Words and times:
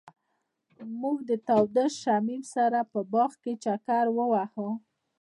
هغوی 0.77 1.17
د 1.29 1.31
تاوده 1.47 1.85
شمیم 2.01 2.41
سره 2.55 2.79
په 2.91 2.99
باغ 3.11 3.31
کې 3.43 3.53
چکر 3.63 4.05
وواهه. 4.17 4.67